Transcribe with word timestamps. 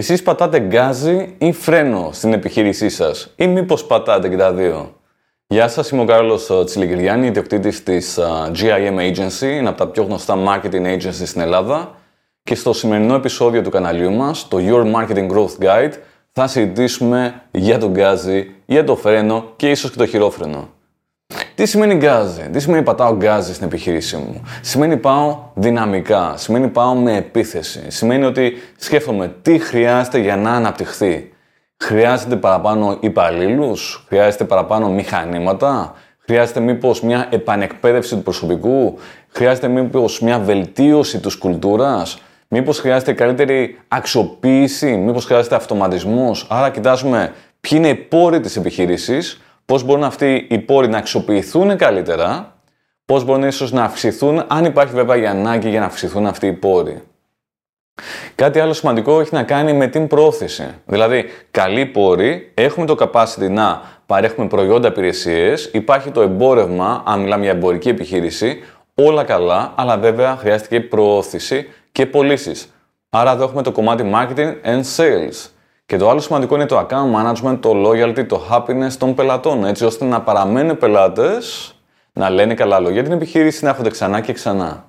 Εσείς 0.00 0.22
πατάτε 0.22 0.58
γκάζι 0.60 1.34
ή 1.38 1.52
φρένο 1.52 2.10
στην 2.12 2.32
επιχείρησή 2.32 2.88
σας 2.88 3.32
ή 3.36 3.46
μήπως 3.46 3.84
πατάτε 3.84 4.28
και 4.28 4.36
τα 4.36 4.52
δύο; 4.52 4.94
Γεια 5.46 5.68
σας, 5.68 5.90
είμαι 5.90 6.02
ο 6.02 6.04
Κάρλος 6.04 6.50
ε, 6.50 6.64
Τσιλικυριάννη, 6.64 7.26
ιδιοκτήτης 7.26 7.82
της 7.82 8.18
ε, 8.18 8.22
GIM 8.54 8.98
Agency, 8.98 9.42
είναι 9.42 9.68
από 9.68 9.78
τα 9.78 9.86
πιο 9.86 10.02
γνωστά 10.02 10.34
marketing 10.46 10.96
agency 10.96 11.22
στην 11.24 11.40
Ελλάδα 11.40 11.94
και 12.42 12.54
στο 12.54 12.72
σημερινό 12.72 13.14
επεισόδιο 13.14 13.62
του 13.62 13.70
καναλιού 13.70 14.12
μας, 14.12 14.48
το 14.48 14.58
Your 14.60 14.94
Marketing 14.94 15.30
Growth 15.30 15.64
Guide, 15.64 15.92
θα 16.32 16.46
συζητήσουμε 16.46 17.42
για 17.50 17.78
τον 17.78 17.90
γκάζι, 17.90 18.54
για 18.66 18.84
το 18.84 18.96
φρένο 18.96 19.52
και 19.56 19.70
ίσως 19.70 19.90
και 19.90 19.98
το 19.98 20.06
χειρόφρενο. 20.06 20.68
Τι 21.60 21.66
σημαίνει 21.66 21.94
γκάζι, 21.94 22.48
τι 22.52 22.60
σημαίνει 22.60 22.82
πατάω 22.82 23.16
γκάζι 23.16 23.54
στην 23.54 23.66
επιχείρησή 23.66 24.16
μου; 24.16 24.42
Σημαίνει 24.60 24.96
πάω 24.96 25.38
δυναμικά, 25.54 26.34
σημαίνει 26.36 26.68
πάω 26.68 26.94
με 26.94 27.16
επίθεση. 27.16 27.80
Σημαίνει 27.88 28.24
ότι 28.24 28.52
σκέφτομαι 28.76 29.34
τι 29.42 29.58
χρειάζεται 29.58 30.18
για 30.18 30.36
να 30.36 30.50
αναπτυχθεί. 30.50 31.32
Χρειάζεται 31.76 32.36
παραπάνω 32.36 32.96
υπαλλήλους, 33.00 34.04
χρειάζεται 34.08 34.44
παραπάνω 34.44 34.88
μηχανήματα, 34.88 35.94
χρειάζεται 36.18 36.60
μήπως 36.60 37.02
μια 37.02 37.26
επανεκπαίδευση 37.30 38.14
του 38.16 38.22
προσωπικού, 38.22 38.98
χρειάζεται 39.28 39.68
μήπως 39.68 40.20
μια 40.20 40.38
βελτίωση 40.38 41.20
της 41.20 41.36
κουλτούρας, 41.36 42.18
μήπως 42.48 42.78
χρειάζεται 42.78 43.12
καλύτερη 43.12 43.78
αξιοποίηση, 43.88 44.96
μήπως 44.96 45.24
χρειάζεται 45.24 45.54
αυτοματισμός; 45.54 46.46
Άρα 46.50 46.70
κοιτάζουμε 46.70 47.32
ποιοι 47.60 47.78
είναι 47.82 47.88
οι 47.88 47.94
πόροι 47.94 48.40
της 48.40 48.56
επιχείρησης, 48.56 49.40
πώς 49.70 49.82
μπορούν 49.82 50.04
αυτοί 50.04 50.46
οι 50.50 50.58
πόροι 50.58 50.88
να 50.88 50.98
αξιοποιηθούν 50.98 51.76
καλύτερα, 51.76 52.56
πώς 53.04 53.24
μπορούν 53.24 53.42
ίσως 53.42 53.72
να 53.72 53.84
αυξηθούν, 53.84 54.44
αν 54.48 54.64
υπάρχει 54.64 54.94
βέβαια 54.94 55.16
η 55.16 55.26
ανάγκη 55.26 55.68
για 55.68 55.80
να 55.80 55.86
αυξηθούν 55.86 56.26
αυτοί 56.26 56.46
οι 56.46 56.52
πόροι. 56.52 57.02
Κάτι 58.34 58.60
άλλο 58.60 58.72
σημαντικό 58.72 59.20
έχει 59.20 59.34
να 59.34 59.42
κάνει 59.42 59.72
με 59.72 59.86
την 59.86 60.06
πρόθεση. 60.06 60.74
Δηλαδή, 60.86 61.24
καλοί 61.50 61.86
πόροι, 61.86 62.52
έχουμε 62.54 62.86
το 62.86 62.96
capacity 62.98 63.50
να 63.50 63.82
παρέχουμε 64.06 64.46
προϊόντα 64.46 64.88
υπηρεσίες, 64.88 65.70
υπάρχει 65.72 66.10
το 66.10 66.20
εμπόρευμα, 66.20 67.02
αν 67.06 67.20
μιλάμε 67.20 67.42
για 67.42 67.52
εμπορική 67.52 67.88
επιχείρηση, 67.88 68.58
όλα 68.94 69.24
καλά, 69.24 69.72
αλλά 69.76 69.98
βέβαια 69.98 70.36
χρειάζεται 70.36 70.68
και 70.68 70.80
προώθηση 70.80 71.68
και 71.92 72.06
πωλήσεις. 72.06 72.72
Άρα 73.10 73.32
εδώ 73.32 73.44
έχουμε 73.44 73.62
το 73.62 73.72
κομμάτι 73.72 74.10
marketing 74.14 74.54
and 74.64 74.82
sales. 74.96 75.50
Και 75.90 75.96
το 75.96 76.10
άλλο 76.10 76.20
σημαντικό 76.20 76.54
είναι 76.54 76.66
το 76.66 76.86
account 76.86 77.14
management, 77.14 77.58
το 77.60 77.72
loyalty, 77.86 78.26
το 78.26 78.42
happiness 78.50 78.92
των 78.98 79.14
πελατών, 79.14 79.64
έτσι 79.64 79.84
ώστε 79.84 80.04
να 80.04 80.20
παραμένουν 80.20 80.78
πελάτες, 80.78 81.74
να 82.12 82.30
λένε 82.30 82.54
καλά 82.54 82.78
λόγια 82.78 82.94
για 82.94 83.02
την 83.02 83.12
επιχείρηση, 83.12 83.64
να 83.64 83.70
έρχονται 83.70 83.90
ξανά 83.90 84.20
και 84.20 84.32
ξανά. 84.32 84.84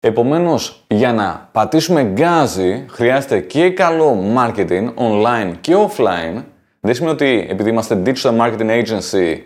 Επομένως, 0.00 0.84
για 0.86 1.12
να 1.12 1.48
πατήσουμε 1.52 2.02
γκάζι, 2.02 2.86
χρειάζεται 2.90 3.40
και 3.40 3.70
καλό 3.70 4.18
marketing 4.36 4.94
online 4.94 5.52
και 5.60 5.74
offline. 5.74 6.44
Δεν 6.80 6.94
σημαίνει 6.94 7.12
ότι 7.12 7.46
επειδή 7.50 7.70
είμαστε 7.70 8.02
digital 8.06 8.38
marketing 8.38 8.84
agency, 8.84 9.36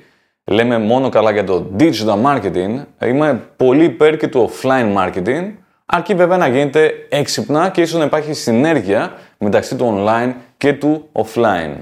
λέμε 0.45 0.79
μόνο 0.79 1.09
καλά 1.09 1.31
για 1.31 1.45
το 1.45 1.71
digital 1.79 2.23
marketing. 2.25 2.85
Είμαι 3.05 3.49
πολύ 3.57 3.85
υπέρ 3.85 4.17
και 4.17 4.29
του 4.29 4.51
offline 4.51 4.97
marketing, 4.97 5.53
αρκεί 5.87 6.15
βέβαια 6.15 6.37
να 6.37 6.49
γίνεται 6.49 6.93
έξυπνα 7.09 7.69
και 7.69 7.81
ίσως 7.81 7.99
να 7.99 8.05
υπάρχει 8.05 8.33
συνέργεια 8.33 9.13
μεταξύ 9.39 9.77
του 9.77 9.95
online 9.97 10.33
και 10.57 10.73
του 10.73 11.09
offline. 11.13 11.75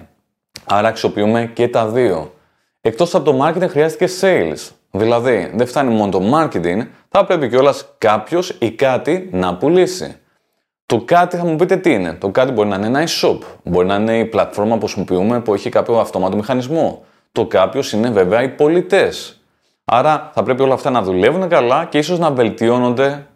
Άρα 0.64 0.88
αξιοποιούμε 0.88 1.50
και 1.54 1.68
τα 1.68 1.86
δύο. 1.86 2.32
Εκτός 2.80 3.14
από 3.14 3.32
το 3.32 3.46
marketing 3.46 3.68
χρειάζεται 3.68 4.06
και 4.06 4.12
sales. 4.20 4.70
Δηλαδή, 4.90 5.50
δεν 5.54 5.66
φτάνει 5.66 5.94
μόνο 5.94 6.10
το 6.10 6.20
marketing, 6.34 6.86
θα 7.08 7.24
πρέπει 7.24 7.48
κιόλας 7.48 7.86
κάποιος 7.98 8.56
ή 8.58 8.70
κάτι 8.70 9.28
να 9.32 9.56
πουλήσει. 9.56 10.16
Το 10.86 11.00
κάτι 11.04 11.36
θα 11.36 11.44
μου 11.44 11.56
πείτε 11.56 11.76
τι 11.76 11.92
είναι. 11.92 12.12
Το 12.12 12.28
κάτι 12.28 12.52
μπορεί 12.52 12.68
να 12.68 12.76
είναι 12.76 12.86
ένα 12.86 13.04
e-shop, 13.06 13.38
μπορεί 13.64 13.86
να 13.86 13.94
είναι 13.94 14.18
η 14.18 14.24
πλατφόρμα 14.24 14.74
που 14.74 14.80
χρησιμοποιούμε 14.80 15.40
που 15.40 15.54
έχει 15.54 15.68
κάποιο 15.68 15.98
αυτόματο 15.98 16.36
μηχανισμό. 16.36 17.04
Το 17.32 17.46
κάποιος 17.46 17.92
είναι 17.92 18.10
βέβαια 18.10 18.42
οι 18.42 18.48
πολιτές. 18.48 19.40
Άρα 19.84 20.30
θα 20.34 20.42
πρέπει 20.42 20.62
όλα 20.62 20.74
αυτά 20.74 20.90
να 20.90 21.02
δουλεύουν 21.02 21.48
καλά 21.48 21.84
και 21.84 21.98
ίσως 21.98 22.18
να 22.18 22.30
βελτιώνονται 22.30 23.26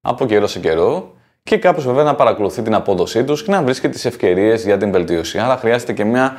από 0.00 0.26
καιρό 0.26 0.46
σε 0.46 0.58
καιρό 0.58 1.14
και 1.42 1.56
κάποιος 1.56 1.84
βέβαια 1.84 2.02
να 2.02 2.14
παρακολουθεί 2.14 2.62
την 2.62 2.74
απόδοσή 2.74 3.24
τους 3.24 3.42
και 3.42 3.50
να 3.50 3.62
βρίσκει 3.62 3.88
τις 3.88 4.04
ευκαιρίες 4.04 4.64
για 4.64 4.76
την 4.76 4.90
βελτίωση. 4.90 5.38
Άρα 5.38 5.56
χρειάζεται 5.56 5.92
και 5.92 6.04
μια 6.04 6.36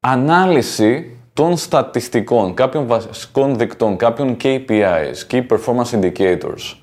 ανάλυση 0.00 1.16
των 1.32 1.56
στατιστικών, 1.56 2.54
κάποιων 2.54 2.86
βασικών 2.86 3.58
δικτών, 3.58 3.96
κάποιων 3.96 4.36
KPIs, 4.42 5.26
Key 5.30 5.46
Performance 5.46 6.00
Indicators. 6.00 6.76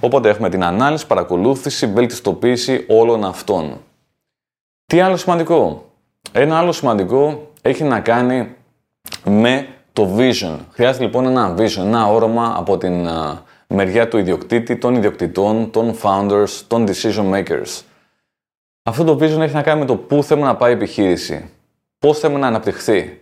Οπότε 0.00 0.28
έχουμε 0.28 0.48
την 0.48 0.64
ανάλυση, 0.64 1.06
παρακολούθηση, 1.06 1.86
βελτιστοποίηση 1.86 2.84
όλων 2.88 3.24
αυτών. 3.24 3.80
Τι 4.86 5.00
άλλο 5.00 5.16
σημαντικό; 5.16 5.84
Ένα 6.32 6.58
άλλο 6.58 6.72
σημαντικό 6.72 7.50
έχει 7.62 7.84
να 7.84 8.00
κάνει 8.00 8.54
με 9.24 9.66
το 9.92 10.16
vision. 10.16 10.56
Χρειάζεται 10.70 11.04
λοιπόν 11.04 11.26
ένα 11.26 11.54
vision, 11.58 11.82
ένα 11.84 12.06
όρομα 12.06 12.54
από 12.56 12.78
την 12.78 13.08
μεριά 13.72 14.08
του 14.08 14.18
ιδιοκτήτη, 14.18 14.76
των 14.76 14.94
ιδιοκτητών, 14.94 15.70
των 15.70 15.94
founders, 16.02 16.60
των 16.66 16.86
decision 16.88 17.32
makers. 17.32 17.80
Αυτό 18.82 19.04
το 19.04 19.12
vision 19.12 19.40
έχει 19.40 19.54
να 19.54 19.62
κάνει 19.62 19.80
με 19.80 19.86
το 19.86 19.96
πού 19.96 20.22
θέλουμε 20.22 20.46
να 20.46 20.56
πάει 20.56 20.70
η 20.70 20.74
επιχείρηση, 20.74 21.50
πώς 21.98 22.18
θέλουμε 22.18 22.38
να 22.38 22.46
αναπτυχθεί, 22.46 23.20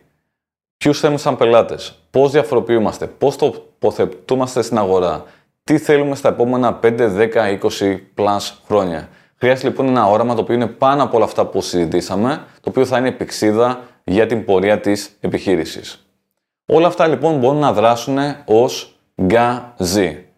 ποιους 0.77 1.01
θέλουμε 1.01 1.19
σαν 1.19 1.37
πελάτες, 1.37 1.99
πώς 2.11 2.31
διαφοροποιούμαστε, 2.31 3.07
πώς 3.07 3.37
τοποθετούμαστε 3.37 4.63
στην 4.63 4.79
αγορά, 4.79 5.25
τι 5.65 5.79
θέλουμε 5.79 6.15
στα 6.15 6.29
επόμενα 6.29 6.79
5, 6.83 7.09
10, 7.09 7.49
20 7.49 7.97
plus 8.17 8.53
χρόνια. 8.67 9.09
Χρειάζεται 9.37 9.69
λοιπόν 9.69 9.89
ένα 9.89 10.07
όραμα 10.07 10.35
το 10.35 10.41
οποίο 10.41 10.55
είναι 10.55 10.67
πάνω 10.67 11.03
από 11.03 11.17
όλα 11.17 11.25
αυτά 11.25 11.47
που 11.47 11.61
συζητήσαμε, 11.61 12.45
το 12.61 12.69
οποίο 12.69 12.85
θα 12.85 12.99
είναι 12.99 13.09
επεξίδα 13.09 13.81
για 14.05 14.27
την 14.27 14.45
πορεία 14.45 14.81
της 14.81 15.17
επιχείρησης. 15.21 16.07
Όλα 16.67 16.87
αυτά 16.87 17.07
λοιπόν 17.07 17.39
μπορούν 17.39 17.59
να 17.59 17.73
δράσουν 17.73 18.19
ως 18.45 18.99
γκάζι. 19.23 20.30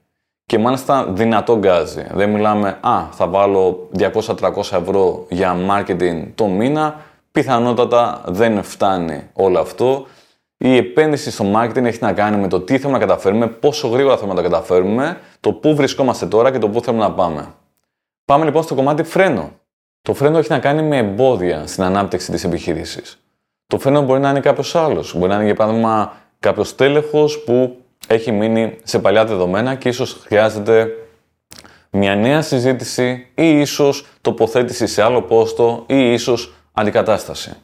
Και 0.52 0.58
μάλιστα 0.58 1.06
δυνατό 1.12 1.58
γκάζι. 1.58 2.06
Δεν 2.10 2.30
μιλάμε, 2.30 2.78
α, 2.80 3.06
θα 3.10 3.26
βάλω 3.26 3.88
200-300 3.98 4.10
ευρώ 4.56 5.26
για 5.28 5.56
marketing 5.70 6.26
το 6.34 6.46
μήνα. 6.46 7.00
Πιθανότατα 7.32 8.20
δεν 8.26 8.62
φτάνει 8.62 9.22
όλο 9.32 9.58
αυτό. 9.58 10.06
Η 10.56 10.76
επένδυση 10.76 11.30
στο 11.30 11.44
marketing 11.54 11.84
έχει 11.84 11.98
να 12.00 12.12
κάνει 12.12 12.36
με 12.36 12.48
το 12.48 12.60
τι 12.60 12.78
θέλουμε 12.78 12.98
να 12.98 13.06
καταφέρουμε, 13.06 13.46
πόσο 13.46 13.88
γρήγορα 13.88 14.16
θέλουμε 14.16 14.34
να 14.34 14.42
τα 14.42 14.48
καταφέρουμε, 14.48 15.18
το 15.40 15.52
πού 15.52 15.74
βρισκόμαστε 15.74 16.26
τώρα 16.26 16.50
και 16.50 16.58
το 16.58 16.68
πού 16.68 16.80
θέλουμε 16.80 17.02
να 17.02 17.12
πάμε. 17.12 17.54
Πάμε 18.24 18.44
λοιπόν 18.44 18.62
στο 18.62 18.74
κομμάτι 18.74 19.02
φρένο. 19.02 19.50
Το 20.02 20.14
φρένο 20.14 20.38
έχει 20.38 20.50
να 20.50 20.58
κάνει 20.58 20.82
με 20.82 20.96
εμπόδια 20.96 21.66
στην 21.66 21.82
ανάπτυξη 21.82 22.30
της 22.30 22.44
επιχείρησης. 22.44 23.18
Το 23.66 23.78
φρένο 23.78 24.02
μπορεί 24.02 24.20
να 24.20 24.30
είναι 24.30 24.40
κάποιος 24.40 24.74
άλλος. 24.74 25.14
Μπορεί 25.16 25.28
να 25.28 25.34
είναι 25.34 25.44
για 25.44 25.54
παράδειγμα 25.54 26.12
κάποιος 26.38 26.74
τέλεχος 26.74 27.38
που 27.38 27.76
έχει 28.06 28.32
μείνει 28.32 28.78
σε 28.82 28.98
παλιά 28.98 29.24
δεδομένα 29.24 29.74
και 29.74 29.88
ίσως 29.88 30.20
χρειάζεται 30.24 30.88
μια 31.90 32.16
νέα 32.16 32.42
συζήτηση 32.42 33.26
ή 33.34 33.60
ίσως 33.60 34.06
τοποθέτηση 34.20 34.86
σε 34.86 35.02
άλλο 35.02 35.22
πόστο 35.22 35.84
ή 35.86 36.12
ίσως 36.12 36.52
αντικατάσταση. 36.72 37.56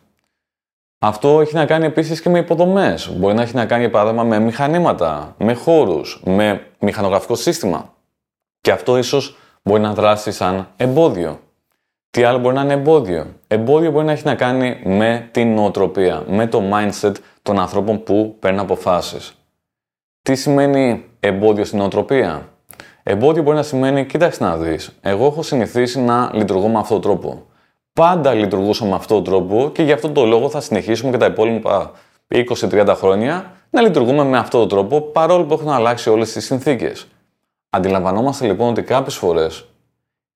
Αυτό 1.01 1.41
έχει 1.41 1.55
να 1.55 1.67
κάνει 1.67 1.87
επίσης 1.87 2.21
και 2.21 2.29
με 2.29 2.39
υποδομές. 2.39 3.11
Μπορεί 3.17 3.35
να 3.35 3.43
έχει 3.43 3.55
να 3.55 3.67
κάνει, 3.67 3.81
για 3.81 3.91
παράδειγμα, 3.91 4.25
με 4.25 4.39
μηχανήματα, 4.39 5.35
με 5.39 5.55
χώρους, 5.55 6.21
με 6.25 6.67
μηχανογραφικό 6.79 7.35
σύστημα. 7.35 7.95
Και 8.61 8.71
αυτό 8.71 8.99
ίσως 8.99 9.37
μπορεί 9.63 9.81
να 9.81 9.95
δράσει 9.95 10.33
σαν 10.33 10.69
εμπόδιο. 10.77 11.41
Τι 12.11 12.23
άλλο 12.23 12.39
μπορεί 12.39 12.55
να 12.55 12.63
είναι 12.63 12.73
εμπόδιο; 12.73 13.27
Εμπόδιο 13.47 13.91
μπορεί 13.91 14.05
να 14.05 14.13
έχει 14.13 14.25
να 14.25 14.35
κάνει 14.35 14.81
με 14.85 15.29
την 15.31 15.55
νοοτροπία, 15.55 16.25
με 16.29 16.47
το 16.47 16.63
mindset 16.73 17.13
των 17.43 17.59
ανθρώπων 17.59 18.03
που 18.03 18.37
παίρνουν 18.39 18.61
αποφάσεις. 18.61 19.38
Τι 20.29 20.35
σημαίνει 20.35 21.05
εμπόδιο 21.21 21.65
στην 21.65 21.79
νοοτροπία; 21.79 22.49
Εμπόδιο 23.03 23.43
μπορεί 23.43 23.57
να 23.57 23.63
σημαίνει, 23.63 24.07
κοίταξε 24.07 24.45
να 24.45 24.57
δεις, 24.57 24.99
εγώ 25.01 25.27
έχω 25.27 25.43
συνηθίσει 25.43 26.01
να 26.01 26.31
λειτουργώ 26.33 26.69
με 26.69 26.79
αυτόν 26.79 27.01
τον 27.01 27.11
τρόπο 27.11 27.47
πάντα 27.93 28.35
λειτουργούσα 28.35 28.85
με 28.85 28.95
αυτόν 28.95 29.25
τον 29.25 29.33
τρόπο 29.33 29.71
και 29.71 29.83
γι' 29.83 29.93
αυτόν 29.93 30.13
τον 30.13 30.29
λόγο 30.29 30.49
θα 30.49 30.61
συνεχίσουμε 30.61 31.11
και 31.11 31.17
τα 31.17 31.27
υπόλοιπα 31.27 31.91
20-30 32.29 32.95
χρόνια 32.97 33.53
να 33.71 33.81
λειτουργούμε 33.81 34.25
με 34.25 34.39
αυτόν 34.39 34.61
τον 34.61 34.69
τρόπο 34.69 35.01
παρόλο 35.01 35.45
που 35.45 35.55
έχουν 35.55 35.69
αλλάξει 35.69 36.11
όλες 36.11 36.33
τις 36.33 36.45
συνθήκες. 36.45 37.07
Αντιλαμβανόμαστε 37.71 38.47
λοιπόν 38.47 38.69
ότι 38.69 38.83
κάποιες 38.83 39.17
φορές 39.17 39.69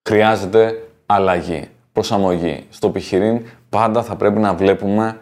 χρειάζεται 0.09 0.89
αλλαγή, 1.07 1.69
προσαρμογή. 1.93 2.67
Στο 2.71 2.87
επιχειρήν 2.87 3.47
πάντα 3.69 4.03
θα 4.03 4.17
πρέπει 4.17 4.39
να 4.39 4.55
βλέπουμε 4.55 5.21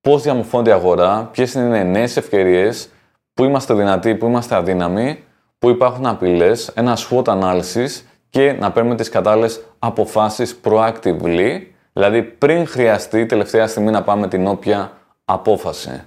πώς 0.00 0.22
διαμορφώνεται 0.22 0.70
η 0.70 0.72
αγορά, 0.72 1.28
ποιες 1.32 1.54
είναι 1.54 1.78
οι 1.78 1.84
νέες 1.84 2.16
ευκαιρίες, 2.16 2.88
πού 3.34 3.44
είμαστε 3.44 3.74
δυνατοί, 3.74 4.14
πού 4.14 4.26
είμαστε 4.26 4.54
αδύναμοι, 4.54 5.24
πού 5.58 5.68
υπάρχουν 5.68 6.06
απειλές, 6.06 6.68
ένα 6.68 6.96
SWOT 6.96 7.24
analysis 7.24 8.00
και 8.30 8.52
να 8.52 8.72
παίρνουμε 8.72 8.94
τις 8.94 9.08
κατάλληλες 9.08 9.64
αποφάσεις 9.78 10.60
proactively 10.64 11.60
Δηλαδή 11.92 12.22
πριν 12.22 12.66
χρειαστεί 12.66 13.26
τελευταία 13.26 13.66
στιγμή 13.66 13.90
να 13.90 14.02
πάμε 14.02 14.28
την 14.28 14.46
όποια 14.46 14.92
απόφαση. 15.24 16.04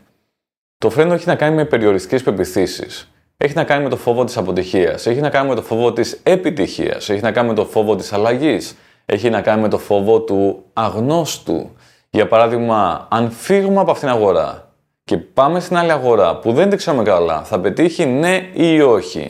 Το 0.77 0.89
φρένο 0.89 1.13
έχει 1.13 1.27
να 1.27 1.36
κάνει 1.36 1.56
με 1.56 1.66
περιοριστικές 1.66 2.24
πεπιθήσεις. 2.24 3.12
Έχει 3.38 3.54
να 3.56 3.63
κάνει 3.63 3.83
με 3.83 3.89
το 3.89 3.98
φόβο 3.98 4.24
της 4.24 4.38
αποτυχίας. 4.38 5.06
Έχει 5.06 5.19
να 5.19 5.30
κάνει 5.30 5.50
με 5.50 5.56
το 5.56 5.62
φόβο 5.62 5.94
της 5.94 6.19
επιτυχίας. 6.24 7.10
Έχει 7.10 7.22
να 7.22 7.31
κάνει 7.31 7.48
με 7.48 7.54
το 7.54 7.66
φόβο 7.66 7.95
της 7.95 8.13
αλλαγής. 8.13 8.75
έχει 9.06 9.30
να 9.30 9.42
κάνει 9.42 9.62
με 9.62 9.68
το 9.68 9.77
φόβο 9.77 10.22
του 10.22 10.63
αγνώστου. 10.74 11.75
Για 12.10 12.27
παράδειγμα, 12.27 13.07
αν 13.12 13.31
φύγουμε 13.31 13.80
από 13.80 13.92
αυτήν 13.92 14.07
την 14.07 14.18
αγορά 14.18 14.65
και 15.06 15.18
πάμε 15.18 15.60
στην 15.60 15.78
άλλη 15.78 15.92
αγορά 15.92 16.40
που 16.40 16.54
δεν 16.54 16.69
την 16.69 16.78
ξέρουμε 16.78 17.04
καλά, 17.04 17.44
θα 17.44 17.60
πετύχει 17.60 18.06
ναι 18.06 18.50
ή 18.54 18.81
όχι. 18.81 19.30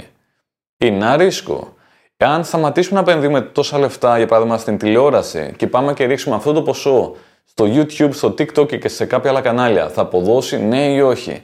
Είναι 0.77 0.95
ένα 0.95 1.17
ρίσκο. 1.17 1.73
Εάν 2.17 2.43
σταματήσουμε 2.43 3.01
να 3.01 3.11
επενδύουμε 3.11 3.41
τόσα 3.41 3.79
λεφτά, 3.79 4.17
για 4.17 4.27
παράδειγμα 4.27 4.57
στην 4.57 4.77
τηλεόραση, 4.77 5.53
και 5.57 5.67
πάμε 5.67 5.93
και 5.93 6.05
ρίξουμε 6.05 6.35
αυτό 6.35 6.53
το 6.53 6.61
ποσό 6.61 7.15
στο 7.45 7.65
YouTube, 7.65 8.13
στο 8.13 8.27
TikTok 8.27 8.79
και 8.79 8.87
σε 8.87 9.05
κάποια 9.05 9.29
άλλα 9.29 9.41
κανάλια, 9.41 9.89
θα 9.89 10.01
αποδώσει 10.01 10.57
ναι 10.57 10.85
ή 10.85 11.01
όχι. 11.01 11.43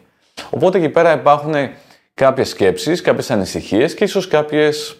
Οπότε 0.50 0.78
εκεί 0.78 0.90
πέρα 0.90 1.14
υπάρχουν 1.14 1.54
κάποιες 2.14 2.50
σκέψεις, 2.50 3.02
κάποιες 3.02 3.32
ανησυχίες 3.32 3.94
και 3.94 4.04
ίσως 4.04 4.28
κάποιες... 4.28 4.98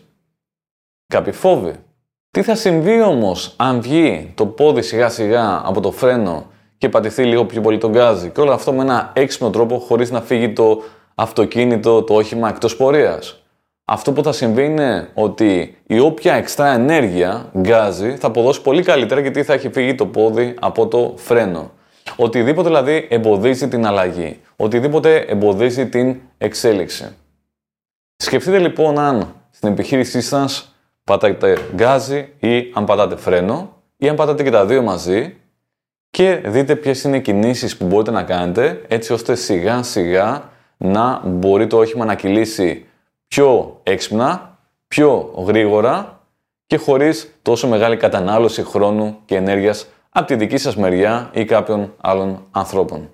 κάποιοι 1.08 1.34
φόβοι. 1.34 1.74
Τι 2.32 2.42
θα 2.42 2.56
συμβεί 2.56 3.02
όμως 3.02 3.54
αν 3.58 3.82
βγει 3.82 4.32
το 4.36 4.46
πόδι 4.46 4.82
σιγά 4.82 5.10
σιγά 5.10 5.62
από 5.66 5.82
το 5.82 5.92
φρένο 5.92 6.51
και 6.82 6.90
πατηθεί 6.90 7.24
λίγο 7.24 7.46
πιο 7.46 7.62
πολύ 7.62 7.78
τον 7.78 7.92
γκάζι 7.92 8.30
και 8.30 8.42
όλο 8.42 8.52
αυτό 8.52 8.74
με 8.74 8.82
ένα 8.82 9.12
έξυπνο 9.16 9.50
τρόπο 9.50 9.78
χωρίς 9.78 10.12
να 10.12 10.22
φύγει 10.22 10.54
το 10.54 10.84
αυτοκίνητο, 11.16 12.04
το 12.04 12.14
όχημα 12.14 12.50
εκτός 12.50 12.76
πορείας 12.76 13.42
αυτό 13.86 14.12
που 14.12 14.24
θα 14.24 14.32
συμβεί 14.32 14.66
είναι 14.66 15.10
ότι 15.14 15.78
η 15.88 16.00
όποια 16.00 16.34
εξτρά 16.34 16.68
ενέργεια, 16.74 17.52
γκάζι, 17.58 18.16
θα 18.16 18.28
αποδώσει 18.28 18.62
πολύ 18.62 18.84
καλύτερα 18.84 19.22
γιατί 19.22 19.44
θα 19.44 19.54
έχει 19.54 19.70
φύγει 19.70 19.96
το 19.96 20.06
πόδι 20.06 20.56
από 20.60 20.88
το 20.88 21.14
φρένο. 21.18 21.72
Οτιδήποτε 22.16 22.68
δηλαδή 22.68 23.08
εμποδίζει 23.10 23.68
την 23.68 23.86
αλλαγή. 23.86 24.40
Οτιδήποτε 24.56 25.16
εμποδίζει 25.16 25.90
την 25.90 26.16
εξέλιξη. 26.38 27.16
Σκεφτείτε 28.16 28.58
λοιπόν 28.58 29.00
αν 29.00 29.36
στην 29.50 29.70
επιχείρησή 29.72 30.22
σας 30.22 30.76
πατάτε 31.04 31.58
γκάζι 31.76 32.34
ή 32.40 32.72
αν 32.74 32.86
πατάτε 32.86 33.16
φρένο 33.16 33.74
ή 33.98 34.10
αν 34.10 34.16
πατάτε 34.16 34.44
και 34.44 34.52
τα 34.52 34.66
δύο 34.66 34.82
μαζί 34.82 35.41
και 36.12 36.36
δείτε 36.36 36.76
ποιες 36.76 37.04
είναι 37.04 37.18
οι 37.18 37.22
κινήσεις 37.22 37.78
που 37.78 37.86
μπορείτε 37.86 38.12
να 38.12 38.24
κάνετε 38.24 38.82
έτσι 38.88 39.14
ώστε 39.14 39.36
σιγά 39.36 39.84
σιγά 39.84 40.50
να 40.78 41.22
μπορεί 41.26 41.68
το 41.68 41.78
όχημα 41.78 42.06
να 42.06 42.16
κυλήσει 42.16 42.86
πιο 43.28 43.80
έξυπνα, 43.84 44.60
πιο 44.88 45.34
γρήγορα 45.48 46.20
και 46.66 46.78
χωρίς 46.78 47.36
τόσο 47.42 47.68
μεγάλη 47.68 47.98
κατανάλωση 47.98 48.64
χρόνου 48.64 49.18
και 49.26 49.36
ενέργειας 49.36 49.88
από 50.10 50.28
τη 50.28 50.36
δική 50.36 50.58
σας 50.58 50.76
μεριά 50.76 51.30
ή 51.34 51.46
κάποιων 51.46 51.94
άλλων 52.02 52.48
ανθρώπων. 52.52 53.10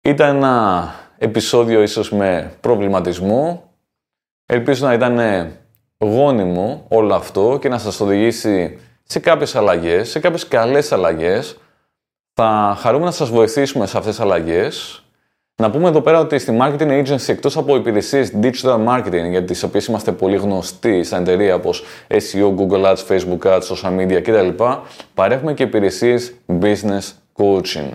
Ήταν 0.00 0.36
ένα 0.36 0.94
επεισόδιο 1.18 1.82
ίσως 1.82 2.10
με 2.10 2.56
προβληματισμό. 2.60 3.70
Ελπίζω 4.46 4.86
να 4.86 4.92
ήταν 4.92 5.18
γόνιμο 5.98 6.86
όλο 6.88 7.14
αυτό 7.14 7.58
και 7.60 7.68
να 7.68 7.78
σας 7.78 8.00
οδηγήσει 8.00 8.78
σε 9.04 9.18
κάποιες 9.18 9.54
αλλαγές, 9.54 10.10
σε 10.10 10.18
κάποιες 10.18 10.48
καλές 10.48 10.92
αλλαγές. 10.92 11.56
Θα 12.34 12.76
χαρούμε 12.80 13.04
να 13.04 13.10
σας 13.10 13.30
βοηθήσουμε 13.30 13.86
σε 13.86 13.98
αυτές 13.98 14.14
τις 14.14 14.24
αλλαγές 14.24 15.02
να 15.62 15.70
πούμε 15.70 15.88
εδώ 15.88 16.00
πέρα 16.00 16.18
ότι 16.18 16.38
στη 16.38 16.56
Marketing 16.60 17.04
Agency, 17.04 17.28
εκτός 17.28 17.56
από 17.56 17.76
υπηρεσίες 17.76 18.32
digital 18.42 18.86
marketing, 18.88 19.30
για 19.30 19.44
τις 19.44 19.62
οποίες 19.62 19.86
είμαστε 19.86 20.12
πολύ 20.12 20.36
γνωστοί 20.36 21.04
σαν 21.04 21.22
εταιρεία, 21.22 21.54
όπως 21.54 21.84
SEO, 22.08 22.54
Google 22.56 22.84
Ads, 22.84 22.96
Facebook 23.08 23.38
Ads, 23.38 23.60
social 23.60 23.98
media 23.98 24.20
κτλ., 24.22 24.48
παρέχουμε 25.14 25.54
και 25.54 25.62
υπηρεσίες 25.62 26.32
business 26.60 27.12
coaching. 27.36 27.90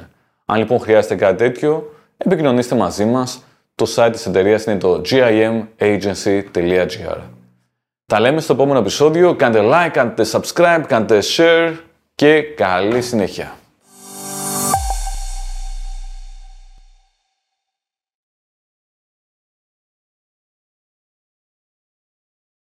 Αν 0.45 0.57
λοιπόν 0.57 0.79
χρειάζεται 0.79 1.15
κάτι 1.15 1.37
τέτοιο, 1.37 1.93
επικοινωνήστε 2.17 2.75
μαζί 2.75 3.05
μας. 3.05 3.43
Το 3.75 3.85
site 3.95 4.09
της 4.11 4.25
εταιρείας 4.25 4.63
είναι 4.63 4.77
το 4.77 5.01
gimagency.gr. 5.09 7.17
Τα 8.11 8.19
λέμε 8.19 8.41
στο 8.41 8.53
επόμενο 8.53 8.79
επεισόδιο. 8.79 9.35
Κάντε 9.35 9.61
like, 9.63 9.89
κάντε 9.91 10.25
subscribe, 10.31 10.83
κάντε 10.87 11.19
share 11.37 11.73
και 12.15 12.41
καλή 12.41 13.01
συνέχεια. 13.01 13.55